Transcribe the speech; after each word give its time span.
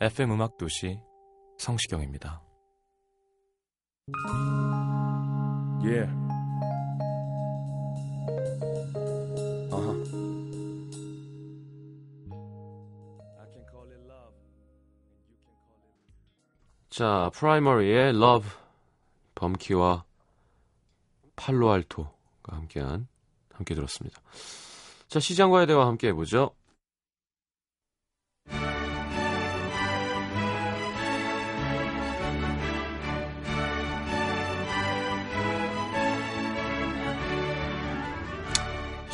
FM 0.00 0.30
음악 0.30 0.56
도시 0.56 1.00
성시경입니다. 1.58 2.40
Yeah. 5.82 6.08
Uh-huh. 9.72 10.04
Call 13.70 13.90
it 13.90 14.00
자, 16.90 17.30
프라이머리의 17.34 18.10
Love, 18.10 18.50
범키와 19.34 20.04
팔로알토가 21.34 22.56
함께한 22.56 23.08
함께 23.52 23.74
들었습니다. 23.74 24.20
자, 25.08 25.18
시장과의 25.18 25.66
대화 25.66 25.86
함께 25.86 26.08
해보죠. 26.08 26.52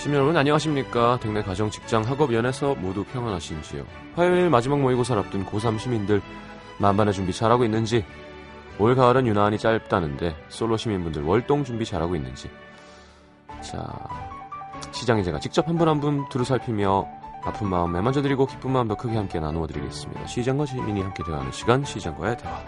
시민 0.04 0.16
여러분 0.16 0.36
안녕하십니까? 0.36 1.18
댁내 1.22 1.42
가정, 1.42 1.70
직장, 1.70 2.02
학업, 2.02 2.34
연에서 2.34 2.74
모두 2.74 3.04
평안하신지요? 3.04 3.86
화요일 4.14 4.50
마지막 4.50 4.78
모의고사를 4.80 5.18
앞둔 5.22 5.46
고3 5.46 5.78
시민들 5.78 6.20
만반의 6.78 7.14
준비 7.14 7.32
잘하고 7.32 7.64
있는지 7.64 8.04
올 8.78 8.94
가을은 8.94 9.26
유난히 9.26 9.56
짧다는데 9.56 10.36
솔로 10.50 10.76
시민분들 10.76 11.22
월동 11.22 11.64
준비 11.64 11.86
잘하고 11.86 12.16
있는지 12.16 12.50
자 13.62 13.90
시장에 14.92 15.22
제가 15.22 15.40
직접 15.40 15.66
한 15.68 15.78
분 15.78 15.88
한 15.88 16.00
분 16.00 16.28
두루 16.28 16.44
살피며 16.44 17.06
아픈 17.42 17.68
마음 17.68 17.92
매만져 17.92 18.20
드리고 18.20 18.44
기쁜 18.44 18.72
마음 18.72 18.88
더 18.88 18.96
크게 18.96 19.16
함께 19.16 19.40
나누어 19.40 19.66
드리겠습니다. 19.66 20.26
시장과 20.26 20.66
시민이 20.66 21.00
함께 21.00 21.22
대화하는 21.24 21.50
시간 21.50 21.82
시장과의 21.82 22.36
대화 22.36 22.62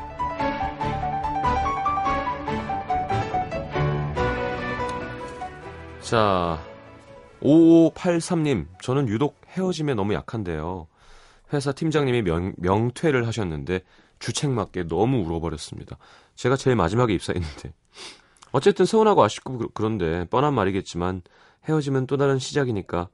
자 6.01 6.59
5583님, 7.43 8.67
저는 8.83 9.09
유독 9.09 9.41
헤어짐에 9.49 9.95
너무 9.95 10.15
약한데요. 10.15 10.87
회사 11.53 11.73
팀장님이 11.73 12.23
명, 12.23 12.55
명퇴를 12.57 13.27
하셨는데 13.27 13.81
주책맞게 14.19 14.89
너무 14.89 15.19
울어버렸습니다. 15.25 15.99
제가 16.35 16.57
제일 16.57 16.77
마지막에 16.77 17.13
입사했는데. 17.15 17.73
어쨌든 18.53 18.87
서운하고 18.87 19.23
아쉽고 19.23 19.59
그- 19.59 19.69
그런데 19.75 20.27
뻔한 20.31 20.55
말이겠지만 20.55 21.23
헤어짐은 21.69 22.07
또 22.07 22.17
다른 22.17 22.39
시작이니까 22.39 23.09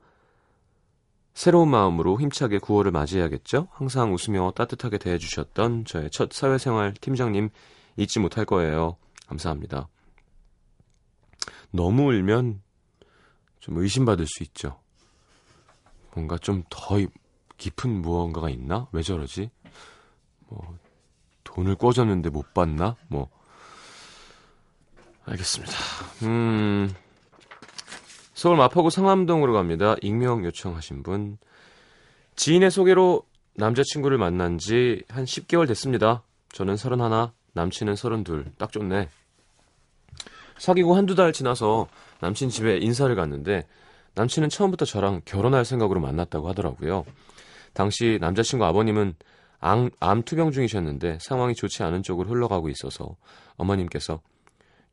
새로운 1.35 1.69
마음으로 1.71 2.21
힘차게 2.21 2.59
9월을 2.59 2.91
맞이해야겠죠? 2.91 3.69
항상 3.73 4.13
웃으며 4.15 4.53
따뜻하게 4.55 4.99
대해주셨던 4.99 5.87
저의 5.87 6.11
첫 6.11 6.33
사회생활 6.33 6.93
팀장님 7.01 7.49
잊지 7.97 8.21
못할 8.21 8.45
거예요. 8.45 8.97
감사합니다. 9.27 9.89
너무 11.71 12.09
울면 12.13 12.61
좀 13.63 13.79
의심받을 13.79 14.27
수 14.27 14.43
있죠. 14.43 14.79
뭔가 16.15 16.37
좀 16.37 16.65
더 16.69 16.99
깊은 17.57 18.03
무언가가 18.03 18.51
있나? 18.51 18.89
왜 18.93 19.03
저러지? 19.03 19.51
뭐 20.49 20.77
돈을 21.45 21.77
꿔줬는데 21.77 22.31
못 22.31 22.53
받나? 22.55 22.97
뭐 23.09 23.29
알겠습니다. 25.25 25.73
음 26.25 26.93
서울 28.35 28.57
마포구 28.57 28.91
상암동으로 28.91 29.53
갑니다. 29.53 29.95
익명 30.03 30.45
요청하신 30.45 31.05
분 31.05 31.39
지인의 32.35 32.71
소개로 32.73 33.23
남자친구를 33.55 34.19
만난 34.19 34.59
지 34.59 35.05
한 35.09 35.25
10개월 35.25 35.69
됐습니다. 35.69 36.25
저는 36.53 36.77
31, 36.77 37.29
남친은 37.53 37.95
32. 37.95 38.45
딱 38.59 38.73
좋네. 38.73 39.09
사귀고 40.59 40.97
한두 40.97 41.15
달 41.15 41.33
지나서 41.33 41.87
남친 42.23 42.51
집에 42.51 42.79
인사를 42.79 43.15
갔는데 43.17 43.67
남친은 44.15 44.49
처음부터 44.49 44.85
저랑 44.85 45.23
결혼할 45.25 45.65
생각으로 45.65 46.01
만났다고 46.01 46.49
하더라고요. 46.49 47.05
당시 47.73 48.19
남자친구 48.21 48.65
아버님은 48.65 49.15
암, 49.59 49.91
암 49.99 50.23
투병 50.23 50.53
중이셨는데 50.53 51.19
상황이 51.21 51.55
좋지 51.55 51.83
않은 51.83 52.05
쪽으로 52.05 52.29
흘러가고 52.31 52.69
있어서 52.69 53.17
어머님께서 53.57 54.21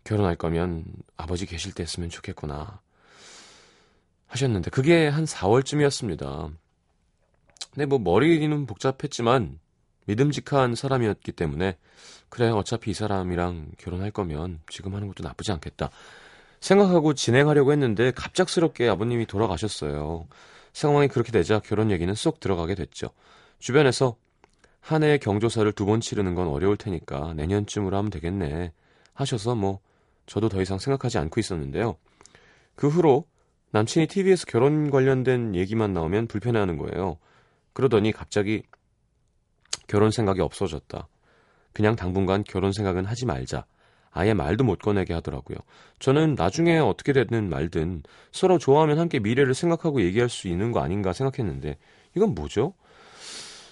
결혼할 0.03 0.35
거면 0.37 0.85
아버지 1.17 1.45
계실 1.45 1.73
때 1.73 1.83
했으면 1.83 2.09
좋겠구나 2.09 2.81
하셨는데 4.27 4.71
그게 4.71 5.07
한 5.07 5.25
4월쯤이었습니다. 5.25 6.51
근데 7.73 7.85
뭐 7.85 7.99
머리는 7.99 8.65
복잡했지만 8.65 9.59
믿음직한 10.05 10.73
사람이었기 10.73 11.33
때문에 11.33 11.77
그래 12.29 12.49
어차피 12.49 12.91
이 12.91 12.93
사람이랑 12.95 13.73
결혼할 13.77 14.09
거면 14.09 14.61
지금 14.69 14.95
하는 14.95 15.07
것도 15.07 15.23
나쁘지 15.23 15.51
않겠다 15.51 15.91
생각하고 16.59 17.13
진행하려고 17.13 17.71
했는데 17.71 18.11
갑작스럽게 18.11 18.87
아버님이 18.87 19.25
돌아가셨어요. 19.25 20.27
상황이 20.73 21.07
그렇게 21.07 21.31
되자 21.31 21.59
결혼 21.59 21.91
얘기는 21.91 22.13
쏙 22.13 22.39
들어가게 22.39 22.75
됐죠. 22.75 23.09
주변에서 23.59 24.15
한 24.79 25.03
해의 25.03 25.19
경조사를 25.19 25.71
두 25.73 25.85
번 25.85 25.99
치르는 26.01 26.35
건 26.35 26.47
어려울 26.47 26.77
테니까 26.77 27.33
내년쯤으로 27.35 27.97
하면 27.97 28.09
되겠네 28.11 28.71
하셔서 29.13 29.55
뭐 29.55 29.79
저도 30.25 30.47
더 30.49 30.61
이상 30.61 30.77
생각하지 30.79 31.17
않고 31.17 31.39
있었는데요. 31.39 31.97
그 32.75 32.87
후로 32.87 33.25
남친이 33.71 34.07
TV에서 34.07 34.45
결혼 34.45 34.89
관련된 34.89 35.55
얘기만 35.55 35.93
나오면 35.93 36.27
불편해하는 36.27 36.77
거예요. 36.77 37.17
그러더니 37.73 38.11
갑자기 38.11 38.63
결혼 39.87 40.11
생각이 40.11 40.41
없어졌다. 40.41 41.07
그냥 41.73 41.95
당분간 41.95 42.43
결혼 42.43 42.71
생각은 42.71 43.05
하지 43.05 43.25
말자. 43.25 43.65
아예 44.11 44.33
말도 44.33 44.63
못 44.63 44.79
꺼내게 44.79 45.13
하더라고요. 45.13 45.57
저는 45.99 46.35
나중에 46.35 46.77
어떻게 46.77 47.13
되든 47.13 47.49
말든 47.49 48.03
서로 48.31 48.57
좋아하면 48.57 48.99
함께 48.99 49.19
미래를 49.19 49.53
생각하고 49.53 50.01
얘기할 50.01 50.29
수 50.29 50.47
있는 50.47 50.71
거 50.71 50.81
아닌가 50.81 51.13
생각했는데 51.13 51.77
이건 52.15 52.33
뭐죠? 52.33 52.73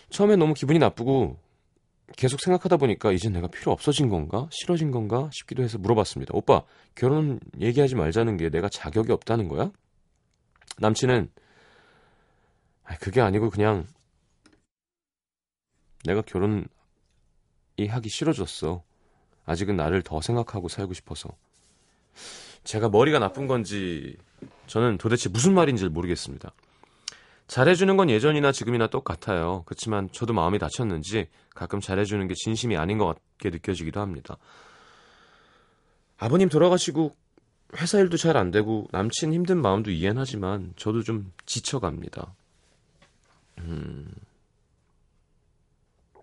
처음에 0.09 0.35
너무 0.35 0.53
기분이 0.53 0.79
나쁘고 0.79 1.37
계속 2.15 2.39
생각하다 2.39 2.77
보니까 2.77 3.11
이제 3.11 3.29
내가 3.29 3.47
필요 3.47 3.71
없어진 3.71 4.07
건가? 4.09 4.47
싫어진 4.51 4.91
건가? 4.91 5.29
싶기도 5.33 5.63
해서 5.63 5.77
물어봤습니다. 5.77 6.31
오빠, 6.33 6.63
결혼 6.95 7.39
얘기하지 7.59 7.95
말자는 7.95 8.37
게 8.37 8.49
내가 8.49 8.69
자격이 8.69 9.11
없다는 9.11 9.49
거야? 9.49 9.71
남친은 10.79 11.29
아, 12.85 12.97
그게 12.99 13.19
아니고 13.19 13.49
그냥 13.49 13.85
내가 16.05 16.22
결혼이 16.22 16.63
하기 17.90 18.09
싫어졌어. 18.09 18.83
아직은 19.47 19.76
나를 19.76 20.03
더 20.03 20.22
생각하고 20.22 20.67
살고 20.67 20.94
싶어서. 20.94 21.29
제가 22.64 22.90
머리가 22.90 23.17
나쁜 23.17 23.47
건지 23.47 24.17
저는 24.67 24.97
도대체 24.99 25.29
무슨 25.29 25.53
말인지 25.55 25.88
모르겠습니다. 25.88 26.52
잘해주는 27.47 27.96
건 27.96 28.09
예전이나 28.09 28.52
지금이나 28.52 28.88
똑같아요. 28.88 29.64
그렇지만 29.66 30.09
저도 30.11 30.34
마음이 30.34 30.59
다쳤는지 30.59 31.29
가끔 31.55 31.79
잘해주는 31.79 32.28
게 32.28 32.34
진심이 32.35 32.76
아닌 32.76 32.97
것 32.97 33.05
같게 33.08 33.49
느껴지기도 33.49 34.02
합니다. 34.02 34.38
아버님 36.17 36.50
돌아가시고 36.50 37.16
회사 37.78 38.00
일도 38.00 38.17
잘 38.17 38.35
안 38.35 38.52
되고 38.52 38.88
남친 38.91 39.34
힘든 39.34 39.61
마음도 39.61 39.91
이해는 39.91 40.20
하지만 40.20 40.73
저도 40.76 41.03
좀 41.03 41.32
지쳐갑니다. 41.46 42.34
음. 43.59 44.11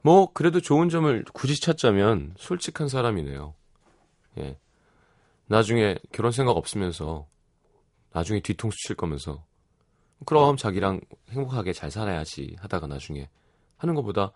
뭐 0.05 0.31
그래도 0.35 0.61
좋은 0.61 0.91
점을 0.91 1.25
굳이 1.33 1.59
찾자면 1.59 2.35
솔직한 2.37 2.89
사람이네요. 2.89 3.55
예. 4.37 4.59
나중에 5.47 5.97
결혼 6.12 6.31
생각 6.31 6.59
없으면서 6.59 7.27
나중에 8.12 8.41
뒤통수 8.41 8.77
칠 8.87 8.97
거면서 8.97 9.47
그럼 10.27 10.59
자기랑 10.59 11.01
행복하게 11.31 11.73
잘 11.73 11.91
살아야지 11.91 12.55
하다가 12.61 12.87
나중에 12.87 13.31
하는 13.79 13.95
것보다 13.95 14.33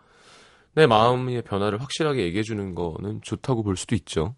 내 0.73 0.87
마음의 0.87 1.43
변화를 1.43 1.83
확실하게 1.83 2.23
얘기해 2.23 2.45
주는 2.45 2.75
거는 2.75 3.21
좋다고 3.21 3.63
볼 3.63 3.77
수도 3.77 3.95
있죠. 3.95 4.35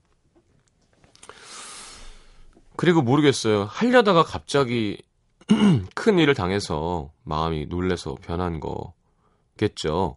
그리고 2.75 3.03
모르겠어요. 3.03 3.67
하려다가 3.67 4.25
갑자기 4.25 5.01
큰 5.95 6.19
일을 6.19 6.35
당해서 6.35 7.13
마음이 7.23 7.67
놀래서 7.67 8.17
변한 8.17 8.59
거겠죠. 8.59 10.17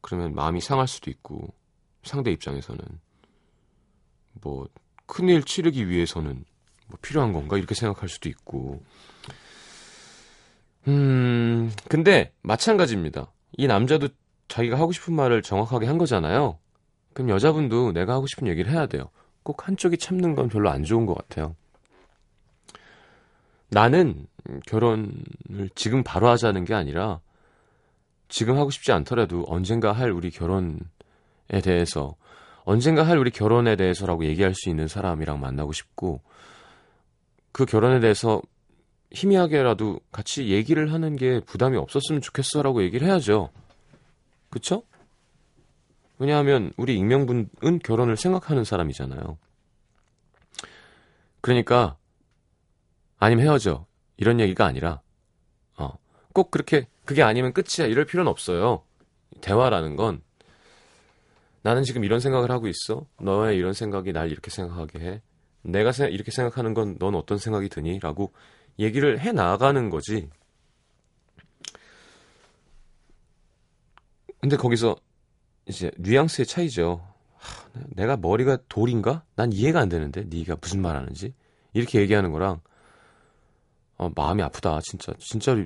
그러면 0.00 0.34
마음이 0.34 0.60
상할 0.60 0.88
수도 0.88 1.10
있고 1.10 1.52
상대 2.02 2.30
입장에서는 2.30 2.80
뭐 4.40 4.68
큰일 5.06 5.42
치르기 5.42 5.88
위해서는 5.88 6.44
뭐 6.86 6.98
필요한 7.02 7.32
건가 7.32 7.58
이렇게 7.58 7.74
생각할 7.74 8.08
수도 8.08 8.28
있고 8.28 8.82
음 10.88 11.70
근데 11.88 12.32
마찬가지입니다. 12.42 13.32
이 13.58 13.66
남자도 13.66 14.08
자기가 14.48 14.78
하고 14.78 14.92
싶은 14.92 15.14
말을 15.14 15.42
정확하게 15.42 15.86
한 15.86 15.98
거잖아요. 15.98 16.58
그럼 17.12 17.30
여자분도 17.30 17.92
내가 17.92 18.14
하고 18.14 18.26
싶은 18.26 18.48
얘기를 18.48 18.72
해야 18.72 18.86
돼요. 18.86 19.10
꼭 19.42 19.66
한쪽이 19.66 19.98
참는 19.98 20.34
건 20.34 20.48
별로 20.48 20.70
안 20.70 20.84
좋은 20.84 21.06
것 21.06 21.14
같아요. 21.14 21.56
나는 23.68 24.26
결혼을 24.66 25.70
지금 25.74 26.02
바로 26.02 26.28
하자는 26.28 26.64
게 26.64 26.74
아니라 26.74 27.20
지금 28.30 28.56
하고 28.56 28.70
싶지 28.70 28.92
않더라도 28.92 29.44
언젠가 29.48 29.92
할 29.92 30.10
우리 30.10 30.30
결혼에 30.30 30.78
대해서 31.62 32.14
언젠가 32.64 33.02
할 33.02 33.18
우리 33.18 33.30
결혼에 33.30 33.76
대해서라고 33.76 34.24
얘기할 34.24 34.54
수 34.54 34.70
있는 34.70 34.88
사람이랑 34.88 35.40
만나고 35.40 35.72
싶고 35.72 36.22
그 37.52 37.66
결혼에 37.66 38.00
대해서 38.00 38.40
희미하게라도 39.12 40.00
같이 40.12 40.50
얘기를 40.50 40.92
하는 40.92 41.16
게 41.16 41.40
부담이 41.40 41.76
없었으면 41.76 42.22
좋겠어라고 42.22 42.82
얘기를 42.84 43.08
해야죠. 43.08 43.50
그쵸? 44.48 44.84
왜냐하면 46.18 46.72
우리 46.76 46.96
익명분은 46.96 47.80
결혼을 47.82 48.16
생각하는 48.16 48.62
사람이잖아요. 48.62 49.38
그러니까 51.40 51.96
아니면 53.18 53.44
헤어져 53.44 53.86
이런 54.16 54.38
얘기가 54.38 54.66
아니라 54.66 55.00
어, 55.76 55.98
꼭 56.32 56.50
그렇게 56.50 56.86
그게 57.10 57.24
아니면 57.24 57.52
끝이야 57.52 57.88
이럴 57.88 58.04
필요는 58.04 58.30
없어요. 58.30 58.84
대화라는 59.40 59.96
건 59.96 60.22
나는 61.62 61.82
지금 61.82 62.04
이런 62.04 62.20
생각을 62.20 62.50
하고 62.50 62.68
있어. 62.68 63.06
너의 63.20 63.56
이런 63.58 63.72
생각이 63.72 64.12
날 64.12 64.30
이렇게 64.30 64.48
생각하게 64.50 64.98
해. 65.00 65.22
내가 65.62 65.90
생- 65.92 66.10
이렇게 66.12 66.30
생각하는 66.30 66.72
건 66.72 66.96
넌 66.98 67.14
어떤 67.16 67.36
생각이 67.38 67.68
드니? 67.68 67.98
라고 67.98 68.32
얘기를 68.78 69.18
해 69.20 69.32
나가는 69.32 69.90
거지. 69.90 70.28
근데 74.40 74.56
거기서 74.56 74.96
이제 75.66 75.90
뉘앙스의 75.98 76.46
차이죠. 76.46 77.06
하, 77.36 77.68
내가 77.90 78.16
머리가 78.16 78.58
돌인가? 78.68 79.24
난 79.36 79.52
이해가 79.52 79.80
안 79.80 79.88
되는데 79.88 80.24
네가 80.24 80.56
무슨 80.60 80.82
말 80.82 80.96
하는지 80.96 81.34
이렇게 81.72 82.00
얘기하는 82.00 82.32
거랑 82.32 82.60
어, 83.98 84.10
마음이 84.14 84.42
아프다 84.42 84.80
진짜 84.82 85.12
진짜로 85.18 85.64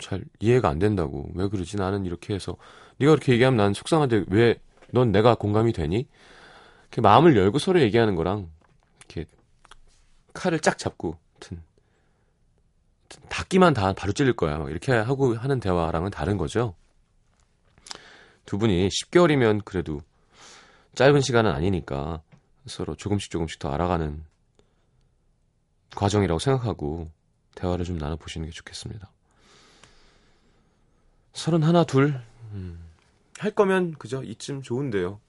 잘 0.00 0.24
이해가 0.40 0.68
안 0.68 0.78
된다고 0.78 1.30
왜 1.34 1.48
그러지 1.48 1.76
나는 1.76 2.06
이렇게 2.06 2.34
해서 2.34 2.56
네가 2.98 3.12
그렇게 3.12 3.32
얘기하면 3.32 3.56
나는 3.56 3.74
속상한데 3.74 4.24
왜 4.28 4.56
넌 4.92 5.12
내가 5.12 5.34
공감이 5.34 5.72
되니? 5.72 6.06
이렇게 6.82 7.00
마음을 7.00 7.36
열고 7.36 7.58
서로 7.58 7.80
얘기하는 7.80 8.14
거랑 8.16 8.50
이렇게 8.98 9.26
칼을 10.34 10.60
쫙 10.60 10.78
잡고 10.78 11.16
하여튼 11.34 11.62
닫기만 13.28 13.74
다 13.74 13.92
바로 13.92 14.12
찔릴 14.12 14.34
거야 14.34 14.58
막 14.58 14.70
이렇게 14.70 14.92
하고 14.92 15.36
하는 15.36 15.60
대화랑은 15.60 16.10
다른 16.10 16.36
거죠. 16.36 16.74
두 18.46 18.58
분이 18.58 18.88
10개월이면 18.88 19.64
그래도 19.64 20.00
짧은 20.94 21.20
시간은 21.20 21.50
아니니까 21.52 22.22
서로 22.66 22.96
조금씩 22.96 23.30
조금씩 23.30 23.58
더 23.60 23.70
알아가는 23.70 24.24
과정이라고 25.94 26.38
생각하고 26.38 27.08
대화를 27.54 27.84
좀 27.84 27.98
나눠보시는 27.98 28.46
게 28.46 28.52
좋겠습니다. 28.52 29.10
서른 31.32 31.62
하나 31.62 31.84
둘, 31.84 32.20
음, 32.52 32.78
할 33.38 33.50
거면 33.52 33.94
그저 33.98 34.22
이쯤 34.22 34.62
좋은데요. 34.62 35.20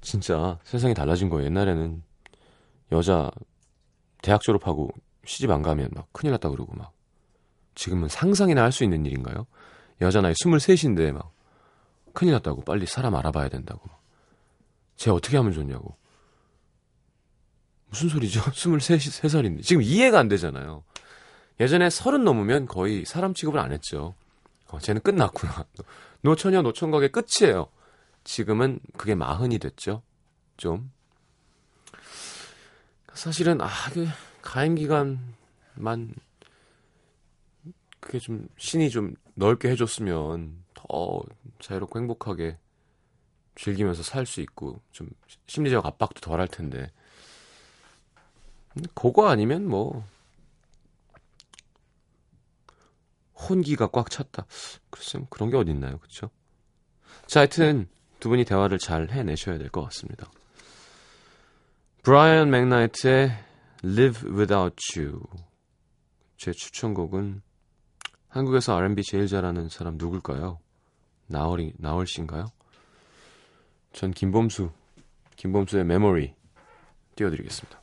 진짜 0.00 0.58
세상이 0.64 0.94
달라진 0.94 1.30
거예요. 1.30 1.46
옛날에는 1.46 2.02
여자 2.92 3.30
대학 4.22 4.42
졸업하고 4.42 4.90
시집 5.24 5.50
안 5.50 5.62
가면 5.62 5.88
막 5.92 6.06
큰일 6.12 6.32
났다 6.32 6.50
그러고 6.50 6.74
막 6.76 6.92
지금은 7.74 8.08
상상이나 8.08 8.62
할 8.62 8.70
수 8.72 8.84
있는 8.84 9.04
일인가요? 9.06 9.46
여자 10.02 10.20
나이 10.20 10.32
23인데 10.34 11.12
막 11.12 11.32
큰일 12.12 12.32
났다고 12.34 12.62
빨리 12.62 12.86
사람 12.86 13.14
알아봐야 13.14 13.48
된다고 13.48 13.88
쟤 14.96 15.10
어떻게 15.10 15.36
하면 15.38 15.52
좋냐고 15.52 15.96
무슨 17.88 18.08
소리죠? 18.10 18.40
23살인데 18.52 19.62
지금 19.62 19.82
이해가 19.82 20.18
안 20.18 20.28
되잖아요 20.28 20.84
예전에 21.60 21.90
서른 21.90 22.24
넘으면 22.24 22.66
거의 22.66 23.04
사람 23.04 23.34
취급을 23.34 23.60
안 23.60 23.72
했죠. 23.72 24.14
어, 24.68 24.78
쟤는 24.78 25.00
끝났구나. 25.02 25.66
노처녀 26.22 26.62
노총각의 26.62 27.10
끝이에요. 27.12 27.68
지금은 28.24 28.80
그게 28.96 29.14
마흔이 29.14 29.58
됐죠. 29.58 30.02
좀. 30.56 30.90
사실은 33.12 33.60
아 33.60 33.68
그 33.92 34.06
가임 34.42 34.74
기간만 34.74 36.14
그게 38.00 38.18
좀 38.18 38.48
신이 38.58 38.90
좀 38.90 39.14
넓게 39.34 39.70
해줬으면 39.70 40.64
더 40.74 41.22
자유롭고 41.60 41.98
행복하게 41.98 42.58
즐기면서 43.54 44.02
살 44.02 44.26
수 44.26 44.40
있고 44.40 44.80
좀 44.92 45.08
심리적 45.46 45.86
압박도 45.86 46.20
덜 46.20 46.40
할 46.40 46.48
텐데. 46.48 46.90
그거 48.94 49.28
아니면 49.28 49.66
뭐 49.68 50.04
혼기가 53.34 53.88
꽉 53.88 54.10
찼다 54.10 54.46
글쎄 54.90 55.18
그런 55.30 55.50
게 55.50 55.56
어딨나요 55.56 55.98
그쵸 55.98 56.30
자 57.26 57.40
하여튼 57.40 57.88
두 58.20 58.28
분이 58.28 58.44
대화를 58.44 58.78
잘 58.78 59.10
해내셔야 59.10 59.58
될 59.58 59.68
것 59.70 59.82
같습니다 59.84 60.30
브라이언 62.02 62.50
맥나이트의 62.50 63.30
Live 63.84 64.30
Without 64.30 64.76
You 64.98 65.20
제 66.36 66.52
추천곡은 66.52 67.42
한국에서 68.28 68.76
R&B 68.76 69.02
제일 69.04 69.26
잘하는 69.28 69.68
사람 69.68 69.96
누굴까요? 69.96 70.58
나얼이 71.28 71.74
나얼 71.78 72.06
씨인가요? 72.06 72.46
전 73.92 74.10
김범수 74.10 74.70
김범수의 75.36 75.84
메모리 75.84 76.34
띄워드리겠습니다. 77.16 77.80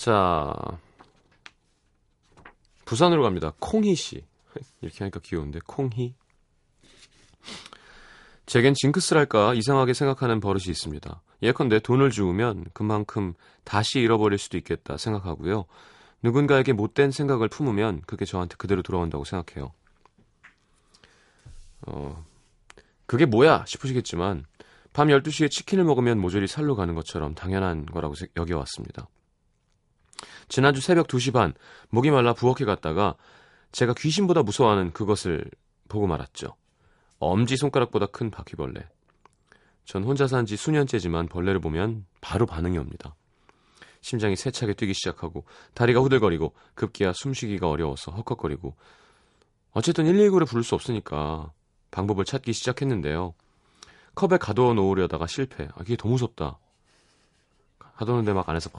자 0.00 0.54
부산으로 2.86 3.22
갑니다. 3.22 3.52
콩희 3.60 3.94
씨 3.94 4.24
이렇게 4.80 5.00
하니까 5.00 5.20
귀여운데 5.20 5.58
콩희 5.66 6.14
제겐 8.46 8.72
징크스랄까 8.74 9.52
이상하게 9.52 9.92
생각하는 9.92 10.40
버릇이 10.40 10.64
있습니다. 10.68 11.20
예컨대 11.42 11.80
돈을 11.80 12.10
주우면 12.10 12.64
그만큼 12.72 13.34
다시 13.62 14.00
잃어버릴 14.00 14.38
수도 14.38 14.56
있겠다 14.56 14.96
생각하고요. 14.96 15.66
누군가에게 16.22 16.72
못된 16.72 17.10
생각을 17.10 17.48
품으면 17.48 18.00
그게 18.06 18.24
저한테 18.24 18.54
그대로 18.56 18.80
돌아온다고 18.82 19.24
생각해요. 19.24 19.72
어, 21.86 22.24
그게 23.04 23.26
뭐야 23.26 23.66
싶으시겠지만 23.66 24.46
밤 24.94 25.08
12시에 25.08 25.50
치킨을 25.50 25.84
먹으면 25.84 26.18
모조리 26.18 26.46
살로 26.46 26.74
가는 26.74 26.94
것처럼 26.94 27.34
당연한 27.34 27.84
거라고 27.84 28.14
세- 28.14 28.28
여겨왔습니다. 28.36 29.06
지난주 30.50 30.80
새벽 30.82 31.06
2시 31.06 31.32
반 31.32 31.54
목이 31.88 32.10
말라 32.10 32.34
부엌에 32.34 32.66
갔다가 32.66 33.14
제가 33.72 33.94
귀신보다 33.94 34.42
무서워하는 34.42 34.92
그것을 34.92 35.48
보고 35.88 36.06
말았죠. 36.06 36.56
엄지 37.20 37.56
손가락보다 37.56 38.06
큰 38.06 38.30
바퀴벌레. 38.30 38.86
전 39.84 40.04
혼자 40.04 40.26
산 40.26 40.44
지 40.44 40.56
수년째지만 40.56 41.28
벌레를 41.28 41.60
보면 41.60 42.04
바로 42.20 42.46
반응이 42.46 42.76
옵니다. 42.78 43.14
심장이 44.00 44.34
세차게 44.34 44.74
뛰기 44.74 44.92
시작하고 44.92 45.44
다리가 45.74 46.00
후들거리고 46.00 46.54
급기야 46.74 47.12
숨쉬기가 47.12 47.68
어려워서 47.68 48.10
헉헉거리고 48.12 48.74
어쨌든 49.72 50.04
119를 50.06 50.48
부를 50.48 50.64
수 50.64 50.74
없으니까 50.74 51.52
방법을 51.92 52.24
찾기 52.24 52.52
시작했는데요. 52.52 53.34
컵에 54.16 54.38
가둬 54.38 54.74
놓으려다가 54.74 55.28
실패. 55.28 55.68
아, 55.74 55.82
이게 55.82 55.96
더 55.96 56.08
무섭다. 56.08 56.58
가둬놓는데 57.78 58.32
막 58.32 58.48
안에서 58.48 58.70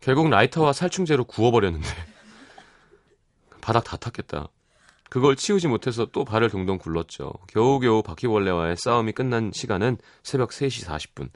결국 0.00 0.28
라이터와 0.30 0.72
살충제로 0.72 1.24
구워버렸는데 1.24 1.86
바닥 3.60 3.84
다 3.84 3.96
탔겠다. 3.96 4.48
그걸 5.10 5.36
치우지 5.36 5.68
못해서 5.68 6.06
또 6.12 6.24
발을 6.24 6.50
동동 6.50 6.78
굴렀죠. 6.78 7.32
겨우겨우 7.48 8.02
바퀴벌레와의 8.02 8.76
싸움이 8.78 9.12
끝난 9.12 9.50
시간은 9.52 9.96
새벽 10.22 10.50
3시 10.50 10.86
40분. 10.86 11.30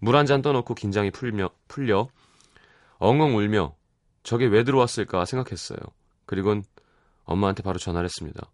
물 0.00 0.14
한 0.16 0.26
잔 0.26 0.42
떠놓고 0.42 0.74
긴장이 0.74 1.10
풀며, 1.10 1.50
풀려 1.68 2.08
엉엉 2.98 3.36
울며 3.36 3.74
저게 4.22 4.46
왜 4.46 4.64
들어왔을까 4.64 5.24
생각했어요. 5.24 5.78
그리곤 6.24 6.64
엄마한테 7.24 7.62
바로 7.62 7.78
전화를 7.78 8.04
했습니다. 8.06 8.50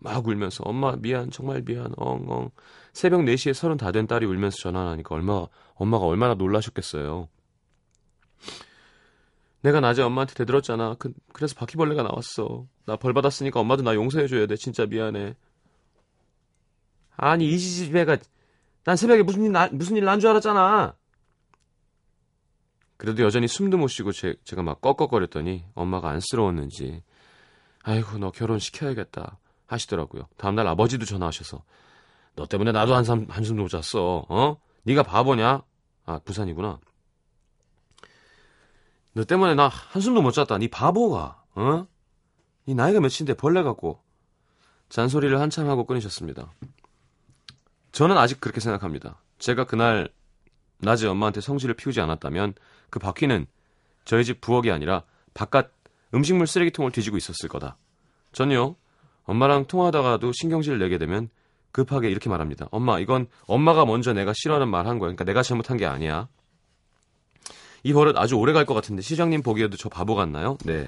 막 0.00 0.26
울면서 0.26 0.62
엄마 0.64 0.94
미안 0.96 1.30
정말 1.30 1.62
미안 1.62 1.92
엉엉 1.96 2.50
새벽 2.92 3.22
4시에 3.22 3.54
서른 3.54 3.76
다 3.76 3.90
된 3.92 4.06
딸이 4.06 4.26
울면서 4.26 4.58
전화하니까 4.58 5.14
얼마 5.14 5.46
엄마가 5.74 6.04
얼마나 6.04 6.34
놀라셨겠어요. 6.34 7.28
내가 9.60 9.80
낮에 9.80 10.02
엄마한테 10.02 10.34
대들었잖아. 10.34 10.94
그, 10.98 11.12
그래서 11.32 11.54
바퀴벌레가 11.56 12.02
나왔어. 12.02 12.66
나 12.86 12.96
벌 12.96 13.12
받았으니까 13.12 13.60
엄마도 13.60 13.82
나 13.82 13.94
용서해줘야 13.94 14.46
돼. 14.46 14.56
진짜 14.56 14.86
미안해. 14.86 15.34
아니 17.16 17.48
이 17.52 17.58
집애가 17.58 18.16
난 18.84 18.96
새벽에 18.96 19.22
무슨 19.22 19.44
일 19.44 19.52
나- 19.52 19.68
무슨 19.72 19.96
일 19.96 20.04
난 20.04 20.20
줄 20.20 20.30
알았잖아. 20.30 20.94
그래도 22.96 23.22
여전히 23.22 23.46
숨도 23.46 23.78
못 23.78 23.88
쉬고 23.88 24.12
제, 24.12 24.34
제가 24.44 24.62
막 24.62 24.80
꺽꺽거렸더니 24.80 25.64
엄마가 25.74 26.10
안쓰러웠는지 26.10 27.02
아이고 27.82 28.18
너 28.18 28.30
결혼시켜야겠다 28.30 29.38
하시더라고요. 29.66 30.28
다음날 30.36 30.66
아버지도 30.66 31.04
전화하셔서 31.06 31.62
너 32.36 32.46
때문에 32.46 32.72
나도 32.72 32.94
한숨 32.94 33.26
한숨도 33.28 33.62
못 33.62 33.68
잤어. 33.68 34.26
어? 34.28 34.56
네가 34.84 35.02
바보냐? 35.04 35.62
아 36.06 36.18
부산이구나. 36.24 36.80
너 39.14 39.24
때문에 39.24 39.54
나 39.54 39.68
한숨도 39.68 40.22
못 40.22 40.32
잤다. 40.32 40.58
네 40.58 40.68
바보가. 40.68 41.42
어? 41.54 41.86
네 42.66 42.74
나이가 42.74 43.00
몇인데 43.00 43.34
벌레 43.34 43.62
같고. 43.62 44.00
잔소리를 44.88 45.38
한참 45.40 45.68
하고 45.68 45.84
끊으셨습니다. 45.84 46.52
저는 47.92 48.16
아직 48.16 48.40
그렇게 48.40 48.60
생각합니다. 48.60 49.20
제가 49.38 49.64
그날 49.64 50.08
낮에 50.78 51.06
엄마한테 51.06 51.40
성질을 51.40 51.74
피우지 51.74 52.00
않았다면 52.00 52.54
그 52.90 52.98
바퀴는 52.98 53.46
저희 54.04 54.24
집 54.24 54.40
부엌이 54.40 54.70
아니라 54.70 55.02
바깥 55.34 55.72
음식물 56.14 56.46
쓰레기통을 56.46 56.92
뒤지고 56.92 57.16
있었을 57.16 57.48
거다. 57.48 57.76
전요. 58.32 58.76
엄마랑 59.24 59.66
통화하다가도 59.66 60.32
신경질을 60.32 60.78
내게 60.78 60.96
되면 60.96 61.28
급하게 61.72 62.08
이렇게 62.10 62.30
말합니다. 62.30 62.66
엄마, 62.70 62.98
이건 62.98 63.26
엄마가 63.46 63.84
먼저 63.84 64.12
내가 64.14 64.32
싫어하는 64.34 64.68
말 64.68 64.86
한 64.86 64.98
거야. 64.98 65.08
그러니까 65.08 65.24
내가 65.24 65.42
잘못한 65.42 65.76
게 65.76 65.84
아니야. 65.84 66.28
이 67.88 67.92
버릇 67.94 68.18
아주 68.18 68.34
오래 68.36 68.52
갈 68.52 68.66
것 68.66 68.74
같은데 68.74 69.00
시장님 69.00 69.42
보기에도 69.42 69.78
저 69.78 69.88
바보 69.88 70.14
같나요? 70.14 70.58
네. 70.66 70.86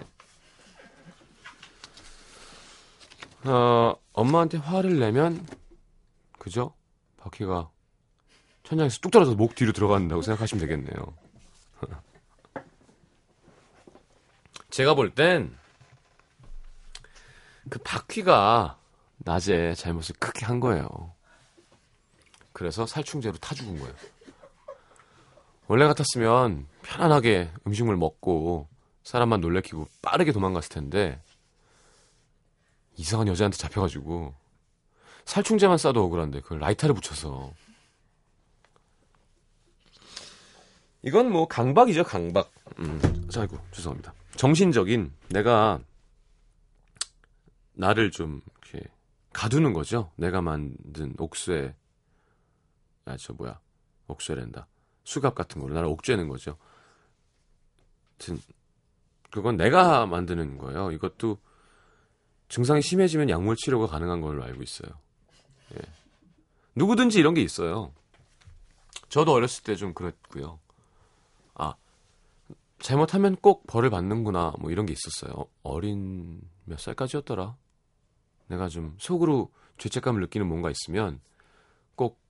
어, 3.45 3.95
엄마한테 4.12 4.59
화를 4.59 4.99
내면 4.99 5.47
그죠? 6.38 6.75
바퀴가 7.16 7.71
천장에서 8.64 8.99
뚝 9.00 9.11
떨어져서 9.11 9.35
목 9.37 9.54
뒤로 9.54 9.73
들어간다고 9.73 10.21
생각하시면 10.21 10.61
되겠네요. 10.66 11.14
제가 14.71 14.95
볼 14.95 15.14
땐 15.14 15.57
그 17.71 17.78
바퀴가 17.78 18.78
낮에 19.19 19.75
잘못을 19.75 20.16
크게 20.19 20.45
한 20.45 20.61
거예요. 20.61 21.14
그래서 22.52 22.85
살충제로 22.85 23.38
타 23.38 23.54
죽은 23.54 23.78
거예요. 23.78 23.95
원래 25.69 25.87
같았으면 25.87 26.66
편안하게 26.83 27.51
음식물 27.67 27.97
먹고 27.97 28.69
사람만 29.03 29.41
놀래키고 29.41 29.89
빠르게 30.03 30.33
도망갔을 30.33 30.69
텐데 30.71 31.21
이상한 32.97 33.29
여자한테 33.29 33.57
잡혀가지고 33.57 34.35
살충제만 35.25 35.79
싸도 35.79 36.03
억울한데 36.05 36.41
그걸 36.41 36.59
라이터를 36.59 36.95
붙여서. 36.95 37.53
이건 41.03 41.31
뭐 41.31 41.49
강박이죠 41.49 42.05
강박. 42.05 42.53
음, 42.79 43.29
아이고 43.37 43.59
죄송합니다. 43.73 44.13
정신적인 44.37 45.13
내가 45.29 45.81
나를 47.73 48.11
좀 48.11 48.43
이렇게 48.63 48.87
가두는 49.33 49.73
거죠? 49.73 50.11
내가 50.17 50.43
만든 50.43 51.15
옥쇠 51.19 51.75
아저 53.07 53.33
뭐야 53.33 53.59
옥쇠랜다. 54.09 54.67
수갑 55.05 55.35
같은 55.35 55.61
걸로 55.61 55.75
나를 55.75 55.89
옥죄는 55.89 56.29
거죠 56.29 56.57
하여튼 58.21 58.43
그건 59.31 59.57
내가 59.57 60.07
만드는 60.07 60.59
거예요. 60.59 60.91
이것도 60.93 61.39
증상이 62.49 62.83
심해지면 62.83 63.31
약물 63.31 63.57
치료가 63.57 63.87
가능한 63.87 64.21
걸로 64.21 64.43
알고 64.45 64.62
있어요. 64.62 64.91
예. 65.75 65.79
누구든지 66.75 67.19
이런 67.19 67.35
게 67.35 67.41
있어요. 67.43 67.93
저도 69.09 69.33
어렸을 69.33 69.65
때 69.65 69.77
좀 69.77 69.95
그랬고요. 69.95 70.59
아 71.55 71.75
잘못하면 72.81 73.37
꼭 73.37 73.67
벌을 73.67 73.91
받는구나 73.91 74.55
뭐 74.59 74.71
이런 74.71 74.87
게 74.87 74.93
있었어요. 74.93 75.47
어린 75.62 76.41
몇 76.65 76.79
살까지였더라? 76.79 77.57
내가 78.49 78.69
좀 78.69 78.97
속으로 78.99 79.53
죄책감을 79.79 80.21
느끼는 80.23 80.47
뭔가 80.47 80.71
있으면 80.71 81.21
꼭 81.95 82.21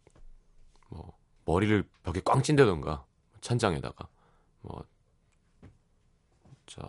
뭐 0.91 1.17
머리를 1.45 1.85
벽에 2.03 2.21
꽝 2.25 2.43
찐다던가 2.43 3.05
찬장에다가 3.41 4.09
뭐 4.61 4.85
저 6.71 6.81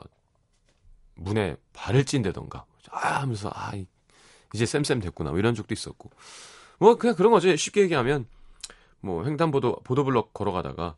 문에 1.16 1.56
발을 1.74 2.06
찐다던가 2.06 2.66
아 2.92 3.22
하면서 3.22 3.50
아 3.54 3.76
이- 3.76 3.88
이제 4.54 4.66
쌤쌤 4.66 5.00
됐구나 5.00 5.32
뭐 5.32 5.40
이런 5.40 5.56
적도 5.56 5.74
있었고 5.74 6.12
뭐 6.80 6.96
그냥 6.96 7.16
그런 7.16 7.32
거죠 7.32 7.54
쉽게 7.56 7.82
얘기하면 7.82 8.28
뭐 9.00 9.26
횡단보도 9.26 9.78
보도블럭 9.84 10.34
걸어가다가 10.34 10.96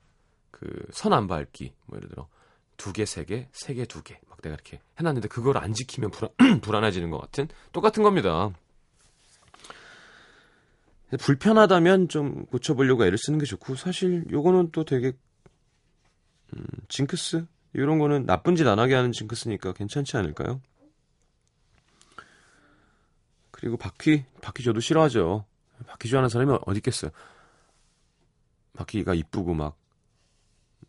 그 0.52 0.68
선 0.92 1.14
안 1.14 1.28
밟기 1.28 1.74
뭐 1.86 1.98
예를 1.98 2.10
들어 2.10 2.28
두 2.76 2.92
개, 2.92 3.06
세 3.06 3.24
개, 3.24 3.48
세 3.54 3.74
개, 3.76 3.86
두 3.86 4.02
개. 4.04 4.20
막 4.28 4.42
내가 4.42 4.56
이렇게 4.56 4.82
해놨는데 5.00 5.28
그걸 5.30 5.58
안 5.58 5.74
지키면 5.74 6.10
불안, 6.12 6.32
불안해지는 6.62 7.12
것 7.12 7.20
같은 7.22 7.48
똑같은 7.72 8.04
겁니다. 8.04 8.52
불편하다면 11.20 12.10
좀 12.10 12.46
고쳐보려고 12.48 13.06
애를 13.06 13.18
쓰는 13.18 13.38
게 13.40 13.46
좋고 13.46 13.76
사실 13.76 14.26
요거는 14.32 14.72
또 14.72 14.84
되게 14.84 15.14
음, 16.56 16.66
징크스 16.90 17.46
이런 17.74 18.00
거는 18.00 18.26
나쁜 18.26 18.56
짓 18.56 18.68
안 18.68 18.80
하게 18.80 18.94
하는 18.96 19.12
징크스니까 19.12 19.74
괜찮지 19.74 20.16
않을까요? 20.18 20.62
그리고 23.52 23.78
바퀴 23.78 24.26
바퀴 24.42 24.64
저도 24.64 24.80
싫어하죠. 24.80 25.46
바퀴 25.88 26.10
좋아하는 26.10 26.30
사람이 26.30 26.58
어디 26.66 26.78
있겠어요? 26.78 27.12
바퀴가 28.74 29.14
이쁘고 29.14 29.54
막 29.54 29.78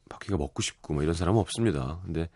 바퀴가 0.08 0.36
먹고 0.36 0.62
싶고 0.62 0.94
뭐 0.94 1.02
이런 1.02 1.14
사람은 1.14 1.40
없습니다. 1.40 2.00
근데 2.04 2.28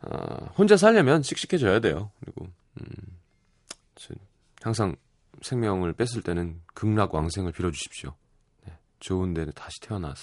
아, 0.00 0.44
혼자 0.58 0.76
살려면 0.76 1.22
씩씩해져야 1.22 1.80
돼요. 1.80 2.10
그리고 2.20 2.46
음, 2.80 2.86
저- 3.94 4.14
항상 4.62 4.96
생명을 5.42 5.92
뺐을 5.94 6.22
때는 6.22 6.60
극락 6.74 7.14
왕생을 7.14 7.52
빌어주십시오. 7.52 8.14
네, 8.66 8.78
좋은 9.00 9.34
데 9.34 9.44
다시 9.52 9.80
태어나 9.80 10.14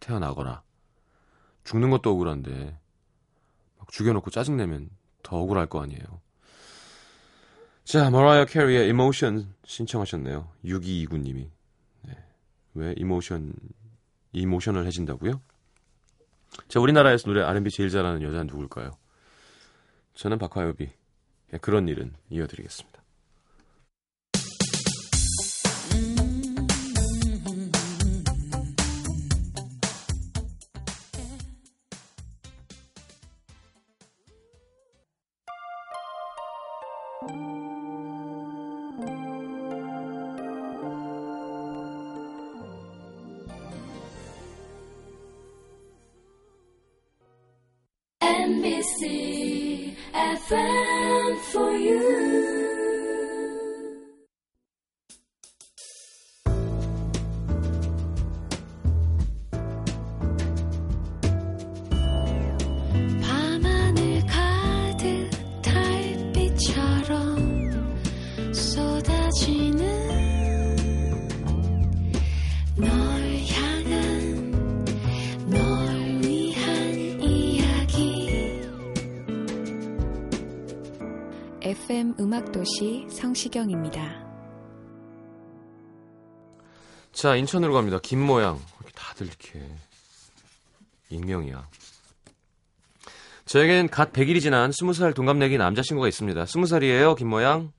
태어나거나 0.00 0.62
죽는 1.66 1.90
것도 1.90 2.10
억울한데 2.12 2.78
막 3.78 3.92
죽여놓고 3.92 4.30
짜증내면 4.30 4.88
더 5.22 5.36
억울할 5.36 5.66
거 5.66 5.82
아니에요. 5.82 6.00
자, 7.84 8.08
머라이어 8.10 8.46
캐리의 8.46 8.88
Emotion 8.88 9.52
신청하셨네요. 9.64 10.48
6229님이. 10.64 11.50
네. 12.02 12.16
왜 12.74 12.94
Emotion 12.96 13.52
Emotion을 14.32 14.86
해진다고요? 14.86 15.40
자, 16.68 16.80
우리나라에서 16.80 17.26
노래 17.26 17.42
R&B 17.42 17.70
제일 17.70 17.90
잘하는 17.90 18.22
여자는 18.22 18.46
누굴까요? 18.46 18.92
저는 20.14 20.38
박화요비. 20.38 20.88
예, 21.52 21.58
그런 21.58 21.88
일은 21.88 22.14
이어드리겠습니다. 22.30 23.02
음악도시 82.18 83.06
성시경입니다. 83.10 84.24
자, 87.12 87.36
인천으로 87.36 87.74
갑니다. 87.74 87.98
김모양. 88.02 88.58
다들 88.94 89.26
이렇게 89.26 89.62
익명이야. 91.10 91.68
저에겐 93.44 93.88
갓 93.88 94.12
100일이 94.12 94.40
지난 94.40 94.70
20살 94.70 95.14
동갑내기 95.14 95.58
남자친구가 95.58 96.08
있습니다. 96.08 96.44
20살이에요, 96.44 97.16
김모양. 97.16 97.72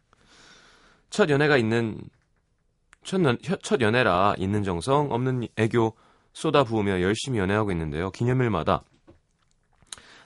첫 1.10 1.30
연애가 1.30 1.58
있는 1.58 2.00
첫, 3.04 3.24
연, 3.24 3.38
첫 3.64 3.82
연애라 3.82 4.36
있는 4.38 4.64
정성 4.64 5.12
없는 5.12 5.48
애교 5.58 5.96
쏟아 6.34 6.64
부으며 6.64 7.02
열심히 7.02 7.40
연애하고 7.40 7.72
있는데요. 7.72 8.12
기념일마다 8.12 8.84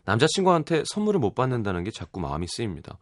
남자친구한테 0.03 0.83
선물을 0.85 1.19
못 1.19 1.33
받는다는 1.33 1.85
게 1.85 1.91
자꾸 1.91 2.19
마음이 2.19 2.47
쓰입니다. 2.47 2.97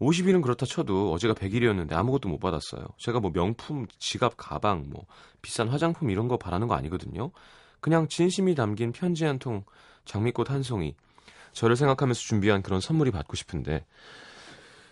50일은 0.00 0.42
그렇다 0.42 0.66
쳐도 0.66 1.12
어제가 1.12 1.34
100일이었는데 1.34 1.92
아무것도 1.92 2.28
못 2.28 2.38
받았어요. 2.38 2.86
제가 2.98 3.20
뭐 3.20 3.30
명품, 3.32 3.86
지갑, 3.98 4.34
가방, 4.36 4.90
뭐 4.90 5.06
비싼 5.40 5.68
화장품 5.68 6.10
이런 6.10 6.28
거 6.28 6.36
바라는 6.36 6.68
거 6.68 6.74
아니거든요. 6.74 7.30
그냥 7.80 8.08
진심이 8.08 8.54
담긴 8.54 8.92
편지 8.92 9.24
한 9.24 9.38
통, 9.38 9.64
장미꽃 10.04 10.50
한 10.50 10.62
송이, 10.62 10.94
저를 11.52 11.76
생각하면서 11.76 12.20
준비한 12.20 12.62
그런 12.62 12.80
선물이 12.80 13.10
받고 13.10 13.36
싶은데 13.36 13.86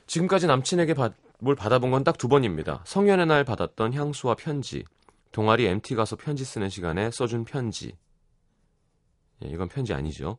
지금까지 0.06 0.46
남친에게 0.46 0.94
받, 0.94 1.14
뭘 1.38 1.54
받아본 1.54 1.90
건 1.90 2.04
딱 2.04 2.16
두 2.16 2.28
번입니다. 2.28 2.82
성년의 2.86 3.26
날 3.26 3.44
받았던 3.44 3.92
향수와 3.92 4.34
편지, 4.36 4.84
동아리 5.32 5.66
MT 5.66 5.94
가서 5.96 6.16
편지 6.16 6.44
쓰는 6.44 6.70
시간에 6.70 7.10
써준 7.10 7.44
편지. 7.44 7.96
예, 9.44 9.48
이건 9.48 9.68
편지 9.68 9.92
아니죠. 9.92 10.38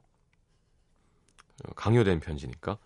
어, 1.64 1.74
강요된 1.76 2.20
편지니까. 2.22 2.78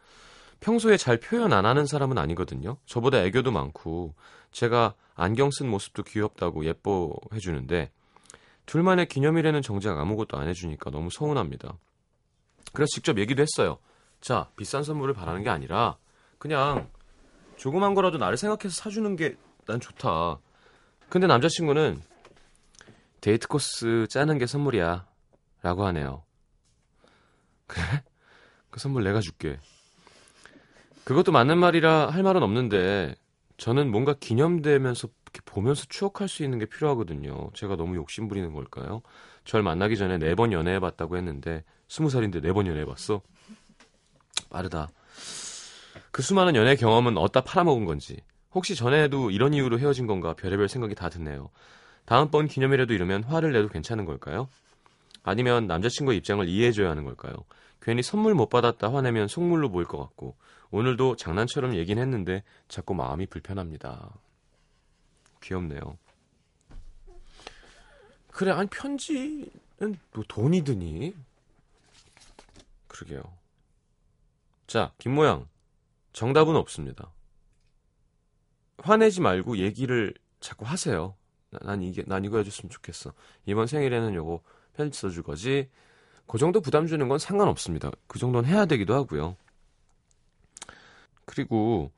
평소에 0.59 0.97
잘 0.97 1.17
표현 1.19 1.53
안 1.53 1.65
하는 1.65 1.85
사람은 1.85 2.17
아니거든요. 2.17 2.77
저보다 2.85 3.19
애교도 3.23 3.51
많고 3.51 4.13
제가 4.51 4.93
안경 5.15 5.51
쓴 5.51 5.69
모습도 5.69 6.03
귀엽다고 6.03 6.65
예뻐해 6.65 7.39
주는데 7.39 7.91
둘만의 8.65 9.07
기념일에는 9.07 9.61
정작 9.61 9.97
아무것도 9.97 10.37
안 10.37 10.47
해주니까 10.47 10.91
너무 10.91 11.09
서운합니다. 11.09 11.77
그래서 12.73 12.87
직접 12.93 13.17
얘기도 13.17 13.41
했어요. 13.41 13.79
자, 14.21 14.49
비싼 14.55 14.83
선물을 14.83 15.13
바라는 15.13 15.43
게 15.43 15.49
아니라 15.49 15.97
그냥 16.37 16.89
조그만 17.57 17.93
거라도 17.95 18.17
나를 18.17 18.37
생각해서 18.37 18.69
사주는 18.69 19.15
게 19.15 19.35
난 19.69 19.79
좋다. 19.79 20.39
근데 21.09 21.27
남자친구는 21.27 22.01
데이트 23.21 23.47
코스 23.47 24.07
짜는 24.09 24.39
게 24.39 24.47
선물이야. 24.47 25.05
라고 25.61 25.85
하네요. 25.85 26.23
그래? 27.67 27.83
그 28.71 28.79
선물 28.79 29.03
내가 29.03 29.19
줄게. 29.19 29.59
그것도 31.09 31.31
맞는 31.31 31.57
말이라 31.57 32.09
할 32.11 32.21
말은 32.21 32.43
없는데 32.43 33.15
저는 33.57 33.89
뭔가 33.89 34.13
기념되면서 34.13 35.07
이렇게 35.23 35.39
보면서 35.43 35.85
추억할 35.89 36.27
수 36.27 36.43
있는 36.43 36.59
게 36.59 36.67
필요하거든요. 36.67 37.49
제가 37.55 37.77
너무 37.77 37.95
욕심 37.95 38.27
부리는 38.27 38.53
걸까요? 38.53 39.01
절 39.43 39.63
만나기 39.63 39.97
전에 39.97 40.19
네 40.19 40.35
번 40.35 40.51
연애해봤다고 40.53 41.17
했는데 41.17 41.63
스무 41.87 42.11
살인데 42.11 42.41
네 42.41 42.53
번 42.53 42.67
연애해봤어? 42.67 43.21
빠르다. 44.51 44.89
그 46.11 46.21
수많은 46.21 46.55
연애 46.55 46.75
경험은 46.75 47.17
어디다 47.17 47.41
팔아먹은 47.41 47.85
건지 47.85 48.17
혹시 48.53 48.75
전에도 48.75 49.31
이런 49.31 49.55
이유로 49.55 49.79
헤어진 49.79 50.05
건가 50.05 50.35
별의별 50.35 50.69
생각이 50.69 50.93
다 50.93 51.09
드네요. 51.09 51.49
다음번 52.05 52.47
기념일에도 52.47 52.93
이러면 52.93 53.23
화를 53.23 53.51
내도 53.51 53.67
괜찮은 53.67 54.05
걸까요? 54.05 54.47
아니면 55.23 55.65
남자친구의 55.65 56.19
입장을 56.19 56.47
이해해줘야 56.47 56.91
하는 56.91 57.03
걸까요? 57.03 57.33
괜히 57.81 58.03
선물 58.03 58.35
못 58.35 58.49
받았다 58.49 58.93
화내면 58.93 59.27
속물로 59.27 59.71
보일 59.71 59.87
것 59.87 59.97
같고 59.97 60.35
오늘도 60.71 61.15
장난처럼 61.15 61.75
얘긴 61.75 61.97
했는데 61.97 62.43
자꾸 62.67 62.93
마음이 62.93 63.25
불편합니다. 63.27 64.11
귀엽네요. 65.41 65.97
그래 68.31 68.51
아니 68.51 68.69
편지는 68.69 69.49
뭐 70.13 70.23
돈이 70.27 70.63
드니? 70.63 71.13
그러게요. 72.87 73.23
자 74.67 74.93
김모양 74.99 75.47
정답은 76.13 76.55
없습니다. 76.55 77.11
화내지 78.77 79.21
말고 79.21 79.57
얘기를 79.57 80.13
자꾸 80.39 80.65
하세요. 80.65 81.15
나- 81.49 81.59
난 81.63 81.81
이게 81.81 82.03
난 82.05 82.23
이거 82.23 82.37
해줬으면 82.37 82.69
좋겠어. 82.69 83.13
이번 83.45 83.67
생일에는 83.67 84.13
요거 84.13 84.41
편지 84.73 84.99
써줄 84.99 85.23
거지. 85.23 85.69
그 86.27 86.37
정도 86.37 86.61
부담 86.61 86.85
주는 86.85 87.07
건 87.09 87.17
상관없습니다. 87.17 87.89
그 88.07 88.19
정도는 88.19 88.47
해야 88.47 88.65
되기도 88.67 88.93
하고요. 88.93 89.35
그리고 91.29 91.91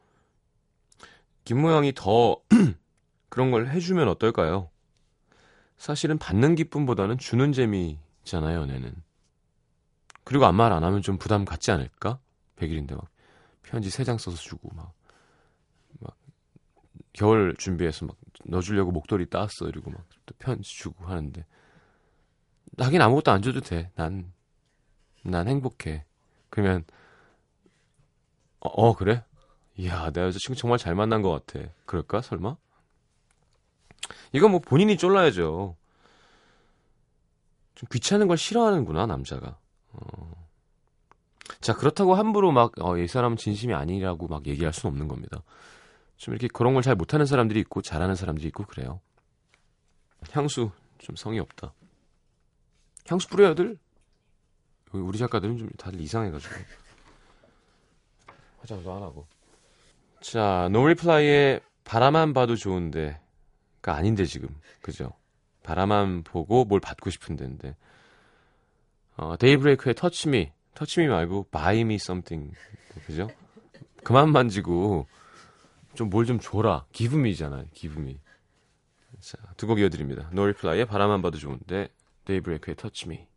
김모양이 1.46 1.94
더 1.96 2.42
그런 3.30 3.50
걸 3.52 3.70
해주면 3.70 4.10
어떨까요? 4.10 4.70
사실은 5.78 6.18
받는 6.18 6.56
기쁨보다는 6.56 7.18
주는 7.18 7.54
재미잖아요, 7.54 8.60
연애는. 8.62 8.94
그리고 10.24 10.46
아무 10.46 10.58
말 10.58 10.72
안 10.74 10.84
하면 10.84 11.02
좀 11.02 11.18
부담 11.18 11.46
갖지 11.46 11.72
않을까? 11.72 12.20
100일인데 12.58 12.94
막 12.96 13.08
편지 13.64 13.90
세장 13.90 14.18
써서 14.18 14.38
주고 14.38 14.70
막, 14.76 14.94
막 16.00 16.16
겨울 17.14 17.56
준비해서 17.58 18.06
막 18.06 18.18
넣어주려고 18.46 18.92
목도리 18.92 19.30
따왔어 19.30 19.68
이러고 19.70 19.92
막 19.92 20.06
또 20.26 20.36
편지 20.40 20.70
주고 20.70 21.06
하는데 21.06 21.46
하긴 22.78 23.02
아무것도 23.02 23.32
안 23.32 23.42
줘도 23.42 23.60
돼. 23.62 23.92
난, 23.96 24.32
난 25.24 25.48
행복해. 25.48 26.06
그러면, 26.50 26.84
어, 28.62 28.70
어, 28.70 28.96
그래? 28.96 29.24
이야, 29.78 30.12
내 30.12 30.22
여자친구 30.22 30.60
정말 30.60 30.78
잘 30.78 30.96
만난 30.96 31.22
것 31.22 31.32
같아. 31.46 31.68
그럴까, 31.86 32.22
설마? 32.22 32.56
이건 34.34 34.52
뭐 34.52 34.60
본인이 34.60 34.98
쫄라야죠. 34.98 35.76
좀 37.76 37.88
귀찮은 37.92 38.28
걸 38.28 38.38
싫어하는구나, 38.38 39.06
남자가. 39.06 39.58
어. 39.94 40.48
자, 41.60 41.74
그렇다고 41.74 42.16
함부로 42.16 42.52
막, 42.52 42.72
어, 42.80 42.98
이 42.98 43.08
사람은 43.08 43.38
진심이 43.38 43.74
아니라고 43.74 44.28
막 44.28 44.46
얘기할 44.48 44.74
수는 44.74 44.92
없는 44.94 45.08
겁니다. 45.08 45.42
좀 46.18 46.34
이렇게 46.34 46.48
그런 46.48 46.74
걸 46.74 46.84
잘 46.84 46.96
못하는 46.96 47.26
사람들이 47.26 47.60
있고, 47.62 47.82
잘하는 47.82 48.16
사람들이 48.16 48.48
있고, 48.50 48.66
그래요. 48.66 49.00
향수, 50.32 50.72
좀 51.00 51.16
성의 51.16 51.40
없다. 51.40 51.74
향수 53.08 53.28
뿌려야들 53.30 53.78
여기 54.94 55.04
우리 55.04 55.18
작가들은 55.18 55.58
좀 55.58 55.70
다들 55.78 56.00
이상해가지고 56.00 56.54
화장도 58.62 58.96
안 58.96 59.04
하고. 59.04 59.28
자 60.22 60.70
노리플라이의 60.72 61.62
바라만 61.84 62.34
봐도 62.34 62.56
좋은데가 62.56 63.20
아닌데 63.94 64.26
지금. 64.26 64.50
그죠? 64.82 65.12
바라만 65.64 66.24
보고 66.24 66.66
뭘 66.66 66.80
받고 66.80 67.10
싶은 67.10 67.36
데인데. 67.36 67.76
어, 69.18 69.36
데이브레이크의 69.38 69.94
Touch 69.96 70.36
Me 70.36 70.52
Touch 70.74 70.98
Me 70.98 71.08
말고 71.08 71.48
Buy 71.52 71.84
Me 71.84 71.98
Something 71.98 72.52
그죠? 73.06 73.30
그만 74.04 74.32
만지고 74.32 75.08
좀 75.94 76.10
뭘좀 76.10 76.40
줘라. 76.40 76.86
기브미잖아요 76.92 77.66
기브미 77.74 78.18
자두 79.20 79.68
곡 79.68 79.80
이어드립니다. 79.80 80.30
노리플라이의 80.32 80.86
바라만 80.86 81.22
봐도 81.22 81.38
좋은데 81.38 81.90
데이브레이크의 82.26 82.76
Touch 82.76 83.10
Me. 83.10 83.28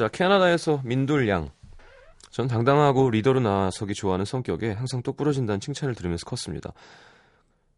자, 0.00 0.08
캐나다에서 0.08 0.80
민돌양. 0.82 1.50
전 2.30 2.48
당당하고 2.48 3.10
리더로 3.10 3.40
나서기 3.40 3.92
좋아하는 3.92 4.24
성격에 4.24 4.72
항상 4.72 5.02
똑부러진다는 5.02 5.60
칭찬을 5.60 5.94
들으면서 5.94 6.24
컸습니다. 6.24 6.72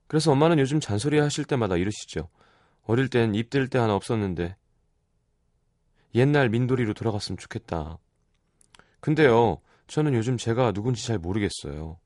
그래서 0.06 0.30
엄마는 0.30 0.60
요즘 0.60 0.78
잔소리 0.78 1.18
하실 1.18 1.44
때마다 1.44 1.76
이러시죠. 1.76 2.28
어릴 2.84 3.08
땐 3.08 3.34
입들 3.34 3.66
때 3.66 3.80
하나 3.80 3.96
없었는데 3.96 4.54
옛날 6.14 6.48
민돌이로 6.48 6.94
돌아갔으면 6.94 7.38
좋겠다. 7.38 7.98
근데요, 9.00 9.60
저는 9.88 10.14
요즘 10.14 10.36
제가 10.36 10.70
누군지 10.70 11.04
잘 11.04 11.18
모르겠어요. 11.18 11.98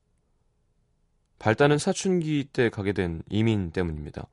발단은 1.37 1.77
사춘기 1.77 2.43
때 2.51 2.71
가게 2.71 2.91
된 2.91 3.21
이민 3.29 3.69
때문입니다. 3.69 4.25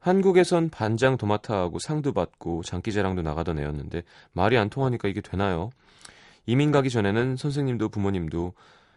한국에선 0.00 0.70
반장 0.70 1.16
도맡아하고 1.16 1.78
상도 1.78 2.12
받고 2.12 2.62
장기자랑도 2.62 3.22
나가던 3.22 3.58
애였는데 3.58 4.02
말이 4.32 4.56
안 4.56 4.70
통하니까 4.70 5.08
이게 5.08 5.20
되나요? 5.20 5.70
이민 6.46 6.72
가기 6.72 6.90
전에는 6.90 7.36
선생님도 7.36 7.88
부모님도 7.90 8.54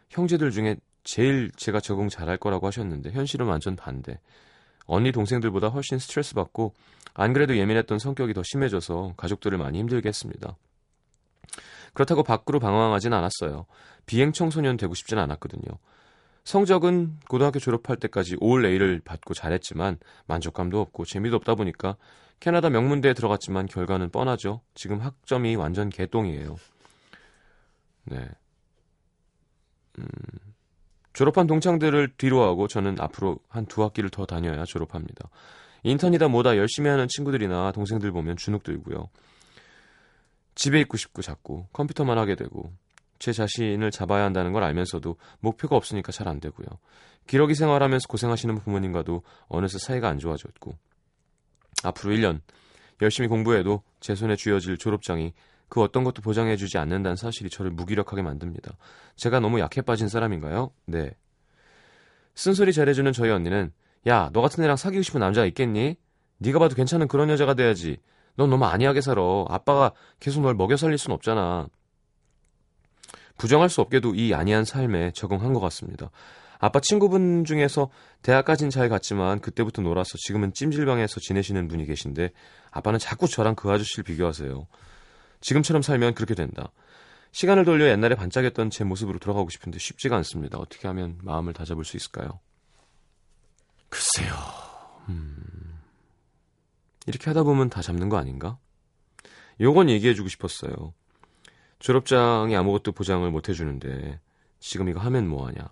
형제들 0.10 0.52
중에 0.52 0.78
제일 1.04 1.52
제가 1.56 1.80
적응 1.80 2.08
잘할 2.08 2.38
거라고 2.38 2.68
하셨는데 2.68 3.12
현실은 3.12 3.48
완전 3.48 3.76
반대. 3.76 4.20
언니 4.86 5.12
동생들보다 5.12 5.68
훨씬 5.70 6.00
스트레스 6.00 6.34
받고 6.34 6.74
안 7.14 7.34
그래도 7.34 7.58
예민했던 7.58 8.00
성격이 8.00 8.34
더 8.34 8.42
심해져서 8.44 9.16
가족들을 9.18 9.58
많이 9.58 9.80
힘들게 9.80 10.10
했습니다. 10.10 10.56
그렇다고 11.94 12.24
밖으로 12.24 12.60
방황하진 12.60 13.14
않았어요. 13.14 13.66
비행 14.06 14.32
청소년 14.32 14.78
되고 14.78 14.94
싶진 14.94 15.18
않았거든요. 15.18 15.78
성적은 16.44 17.20
고등학교 17.30 17.60
졸업할 17.60 17.98
때까지 17.98 18.38
올 18.40 18.66
A를 18.66 19.02
받고 19.04 19.34
잘했지만 19.34 20.00
만족감도 20.26 20.80
없고 20.80 21.06
재미도 21.06 21.36
없다 21.38 21.56
보니까 21.56 21.98
캐나다 22.40 22.70
명문대에 22.70 23.14
들어갔지만 23.14 23.68
결과는 23.68 24.10
뻔하죠. 24.10 24.62
지금 24.74 25.00
학점이 25.00 25.56
완전 25.56 25.90
개똥이에요. 25.90 26.56
네. 28.06 28.28
음, 30.00 30.06
졸업한 31.14 31.46
동창들을 31.48 32.16
뒤로하고 32.18 32.68
저는 32.68 33.00
앞으로 33.00 33.40
한 33.48 33.66
두 33.66 33.84
학기를 33.84 34.10
더 34.10 34.26
다녀야 34.26 34.64
졸업합니다. 34.66 35.30
인턴이다 35.84 36.28
뭐다 36.30 36.58
열심히 36.58 36.90
하는 36.90 37.08
친구들이나 37.08 37.72
동생들 37.74 38.12
보면 38.12 38.38
주눅 38.38 38.64
들고요. 38.64 39.10
집에 40.56 40.80
있고 40.82 40.98
싶고 40.98 41.22
자꾸 41.22 41.66
컴퓨터만 41.74 42.18
하게 42.18 42.36
되고 42.36 42.72
제 43.22 43.32
자신을 43.32 43.92
잡아야 43.92 44.24
한다는 44.26 44.52
걸 44.52 44.64
알면서도 44.64 45.16
목표가 45.42 45.76
없으니까 45.76 46.12
잘 46.12 46.28
안 46.28 46.40
되고요. 46.40 46.66
기러기 47.28 47.54
생활하면서 47.54 48.08
고생하시는 48.08 48.56
부모님과도 48.56 49.22
어느새 49.48 49.78
사이가 49.78 50.10
안 50.10 50.18
좋아졌고 50.18 50.76
앞으로 51.84 52.16
1년 52.16 52.42
열심히 53.00 53.28
공부해도 53.30 53.84
제 54.00 54.16
손에 54.16 54.36
쥐어질 54.36 54.78
졸업장이 54.78 55.34
그 55.70 55.82
어떤 55.82 56.04
것도 56.04 56.24
보장해주지 56.24 56.80
않는다는 56.80 57.16
사실이 57.16 57.52
저를 57.52 57.70
무기력하게 57.70 58.24
만듭니다. 58.24 58.76
제가 59.18 59.40
너무 59.40 59.60
약해 59.60 59.82
빠진 59.82 60.08
사람인가요? 60.08 60.72
네. 60.88 61.12
쓴소리 62.34 62.74
잘해주는 62.74 63.14
저희 63.14 63.30
언니는 63.30 63.72
야, 64.08 64.32
너 64.34 64.42
같은 64.42 64.64
애랑 64.64 64.78
사귀고 64.78 65.04
싶은 65.04 65.20
남자가 65.20 65.46
있겠니? 65.46 65.96
네가 66.40 66.58
봐도 66.58 66.74
괜찮은 66.74 67.08
그런 67.08 67.30
여자가 67.30 67.54
돼야지. 67.54 67.98
넌 68.36 68.50
너무 68.50 68.66
안이하게 68.66 69.02
살아. 69.02 69.22
아빠가 69.48 69.92
계속 70.20 70.42
널 70.42 70.56
먹여 70.56 70.76
살릴 70.76 70.98
순 70.98 71.12
없잖아. 71.12 71.68
부정할 73.38 73.70
수 73.70 73.82
없게도 73.82 74.16
이 74.16 74.34
안이한 74.34 74.66
삶에 74.66 75.12
적응한 75.12 75.54
것 75.54 75.60
같습니다. 75.60 76.10
아빠 76.60 76.80
친구분 76.80 77.44
중에서 77.44 77.90
대학까진 78.22 78.70
잘 78.70 78.88
갔지만 78.88 79.40
그때부터 79.40 79.82
놀아서 79.82 80.18
지금은 80.20 80.54
찜질방에서 80.54 81.20
지내시는 81.20 81.68
분이 81.68 81.86
계신데 81.86 82.32
아빠는 82.70 83.00
자꾸 83.00 83.28
저랑 83.28 83.56
그 83.56 83.72
아저씨를 83.72 84.04
비교하세요. 84.04 84.68
지금처럼 85.42 85.82
살면 85.82 86.14
그렇게 86.14 86.36
된다. 86.36 86.72
시간을 87.32 87.66
돌려 87.66 87.88
옛날에 87.90 88.14
반짝였던 88.16 88.70
제 88.70 88.84
모습으로 88.84 89.18
돌아가고 89.18 89.50
싶은데 89.50 89.80
쉽지가 89.80 90.16
않습니다. 90.18 90.60
어떻게 90.60 90.88
하면 90.88 91.18
마음을 91.24 91.54
다잡을 91.54 91.84
수 91.84 91.98
있을까요? 91.98 92.40
글쎄요. 93.90 94.34
음... 95.10 95.80
이렇게 97.08 97.26
하다 97.30 97.44
보면 97.44 97.70
다 97.70 97.82
잡는 97.82 98.10
거 98.10 98.18
아닌가? 98.18 98.60
요건 99.60 99.90
얘기해주고 99.90 100.30
싶었어요. 100.30 100.94
졸업장이 101.82 102.56
아무것도 102.56 102.92
보장을 102.92 103.30
못 103.32 103.50
해주는데 103.50 104.20
지금 104.60 104.88
이거 104.88 105.00
하면 105.00 105.28
뭐하냐. 105.28 105.70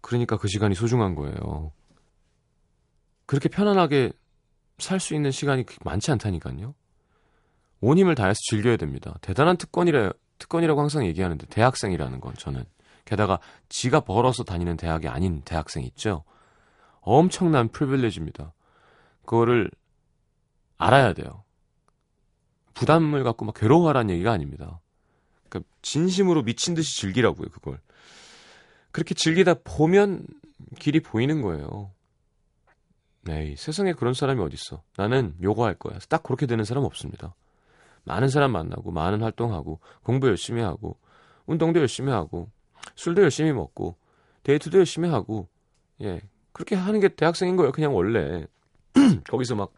그러니까 0.00 0.38
그 0.38 0.48
시간이 0.48 0.74
소중한 0.74 1.14
거예요. 1.14 1.72
그렇게 3.26 3.48
편안하게 3.48 4.12
살 4.78 4.98
수 4.98 5.14
있는 5.14 5.30
시간이 5.30 5.66
많지 5.84 6.10
않다니까요. 6.10 6.74
온 7.82 7.98
힘을 7.98 8.14
다해서 8.14 8.38
즐겨야 8.48 8.78
됩니다. 8.78 9.14
대단한 9.20 9.58
특권이라, 9.58 10.12
특권이라고 10.38 10.80
항상 10.80 11.04
얘기하는데 11.04 11.46
대학생이라는 11.46 12.20
건 12.20 12.34
저는 12.34 12.64
게다가 13.04 13.40
지가 13.68 14.00
벌어서 14.00 14.42
다니는 14.42 14.78
대학이 14.78 15.06
아닌 15.06 15.42
대학생 15.42 15.82
있죠. 15.84 16.24
엄청난 17.02 17.68
프리빌리지입니다. 17.68 18.54
그거를 19.26 19.70
알아야 20.78 21.12
돼요. 21.12 21.44
부담을 22.72 23.22
갖고 23.22 23.44
막 23.44 23.54
괴로워하라는 23.54 24.14
얘기가 24.14 24.32
아닙니다. 24.32 24.80
그러니까 25.50 25.68
진심으로 25.82 26.42
미친 26.42 26.74
듯이 26.74 26.98
즐기라고요, 27.00 27.48
그걸. 27.48 27.78
그렇게 28.92 29.14
즐기다 29.14 29.54
보면 29.64 30.26
길이 30.78 31.00
보이는 31.00 31.42
거예요. 31.42 31.92
네, 33.22 33.54
세상에 33.56 33.92
그런 33.92 34.14
사람이 34.14 34.40
어딨어. 34.40 34.82
나는 34.96 35.34
요거 35.42 35.64
할 35.64 35.74
거야. 35.74 35.98
딱 36.08 36.22
그렇게 36.22 36.46
되는 36.46 36.64
사람 36.64 36.84
없습니다. 36.84 37.34
많은 38.04 38.28
사람 38.28 38.52
만나고, 38.52 38.92
많은 38.92 39.22
활동하고, 39.22 39.80
공부 40.02 40.26
열심히 40.28 40.62
하고, 40.62 40.98
운동도 41.46 41.80
열심히 41.80 42.10
하고, 42.12 42.50
술도 42.94 43.22
열심히 43.22 43.52
먹고, 43.52 43.96
데이트도 44.42 44.78
열심히 44.78 45.08
하고, 45.10 45.48
예. 46.00 46.22
그렇게 46.52 46.76
하는 46.76 46.98
게 47.00 47.08
대학생인 47.08 47.56
거예요, 47.56 47.72
그냥 47.72 47.94
원래. 47.94 48.46
거기서 49.28 49.54
막, 49.54 49.72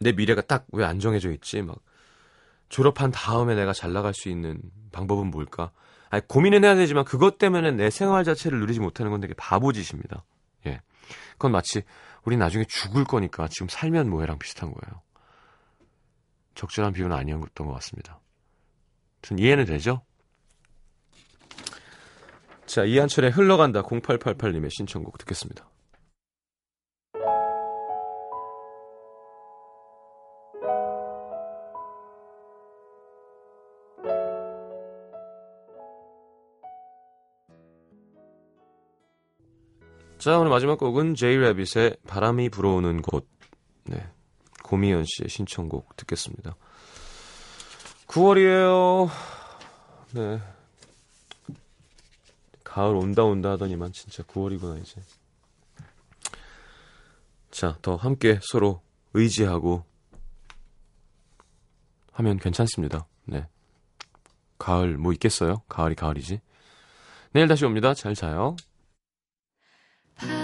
내 0.00 0.12
미래가 0.12 0.40
딱 0.42 0.66
왜 0.72 0.84
안정해져 0.84 1.30
있지? 1.32 1.62
막, 1.62 1.76
졸업한 2.68 3.10
다음에 3.10 3.54
내가 3.54 3.72
잘 3.72 3.92
나갈 3.92 4.14
수 4.14 4.28
있는 4.28 4.60
방법은 4.92 5.30
뭘까? 5.30 5.70
아니, 6.10 6.26
고민은 6.26 6.64
해야 6.64 6.74
되지만 6.74 7.04
그것 7.04 7.38
때문에 7.38 7.72
내 7.72 7.90
생활 7.90 8.24
자체를 8.24 8.60
누리지 8.60 8.80
못하는 8.80 9.10
건 9.10 9.20
되게 9.20 9.34
바보짓입니다. 9.34 10.24
예. 10.66 10.80
그건 11.32 11.52
마치 11.52 11.82
우리 12.24 12.36
나중에 12.36 12.64
죽을 12.64 13.04
거니까 13.04 13.48
지금 13.48 13.68
살면 13.68 14.08
뭐해랑 14.08 14.38
비슷한 14.38 14.72
거예요. 14.72 15.02
적절한 16.54 16.92
비유는 16.92 17.14
아니었던 17.16 17.66
것 17.66 17.72
같습니다. 17.74 18.20
전 19.22 19.38
이해는 19.38 19.64
되죠? 19.64 20.02
자, 22.66 22.84
이한철의 22.84 23.30
흘러간다 23.30 23.82
0888님의 23.82 24.70
신청곡 24.70 25.18
듣겠습니다. 25.18 25.68
자, 40.24 40.38
오늘 40.38 40.50
마지막 40.50 40.78
곡은 40.78 41.16
제이레빗의 41.16 41.98
바람이 42.06 42.48
불어오는 42.48 43.02
곳. 43.02 43.28
네. 43.84 44.10
고미연 44.62 45.04
씨의 45.04 45.28
신청곡 45.28 45.94
듣겠습니다. 45.98 46.56
9월이에요. 48.06 49.10
네. 50.12 50.40
가을 52.64 52.96
온다 52.96 53.22
온다 53.22 53.50
하더니만 53.50 53.92
진짜 53.92 54.22
9월이구나 54.22 54.80
이제. 54.80 55.02
자, 57.50 57.76
더 57.82 57.96
함께 57.96 58.40
서로 58.50 58.80
의지하고 59.12 59.84
하면 62.12 62.38
괜찮습니다. 62.38 63.06
네. 63.26 63.46
가을 64.56 64.96
뭐 64.96 65.12
있겠어요? 65.12 65.56
가을이 65.68 65.94
가을이지. 65.94 66.40
내일 67.32 67.46
다시 67.46 67.66
옵니다. 67.66 67.92
잘 67.92 68.14
자요. 68.14 68.56
바 70.16 70.43